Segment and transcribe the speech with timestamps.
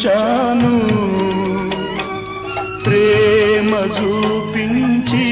[0.00, 0.74] చూపించాను
[2.84, 5.26] ప్రేమ చూపించి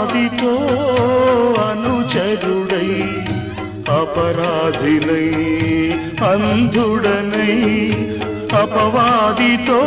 [0.00, 0.50] అపరాధితో
[1.62, 2.90] అనుచరుడై
[3.94, 5.24] అపరాధినై
[6.28, 7.56] అంధుడనై
[8.60, 9.80] అపవాదితో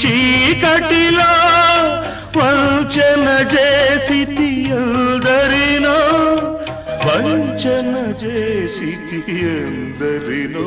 [0.03, 1.31] చీకటిలో
[2.39, 5.99] వంచన చేసితి అందరినో
[7.07, 8.91] వంచన చేసి
[9.51, 10.67] అందరినో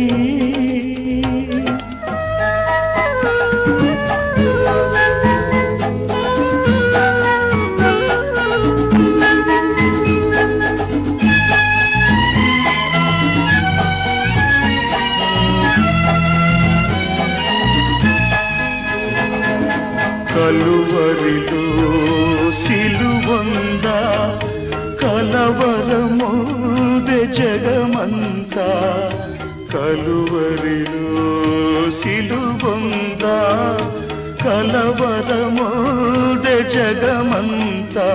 [20.29, 21.63] కలువరిలో
[22.51, 23.87] సిలువంద
[25.01, 28.69] కలవరమోదె జగమంతా.
[29.73, 31.11] కలువరిలో
[31.91, 33.25] సిలువంద
[34.45, 38.09] కలవరమోదె జగమంతా.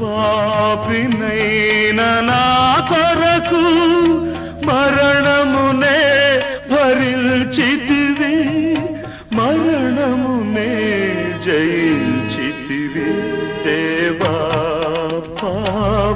[0.00, 2.00] పాపినైన
[2.30, 2.44] నా
[2.90, 3.64] కొరకు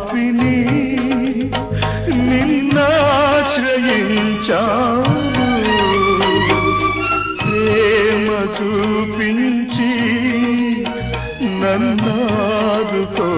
[0.00, 0.56] పాపిని
[4.12, 5.47] నిన్నాశ్రయించాను
[7.41, 9.91] ప్రేమ చూపించి
[11.61, 13.28] నన్నాదుకో